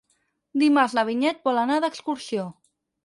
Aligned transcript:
Dimarts 0.61 0.95
na 0.99 1.03
Vinyet 1.09 1.45
vol 1.49 1.63
anar 1.65 1.77
d'excursió. 1.85 2.49